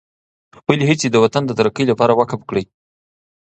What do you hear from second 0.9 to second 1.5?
د وطن